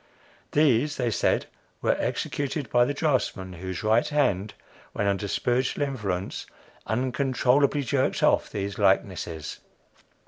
[0.53, 1.45] These, they said,
[1.83, 4.55] were executed by the draftsman, whose right hand,
[4.93, 6.47] when under spiritual influence,
[6.87, 9.59] uncontrollably jerked off these likenesses.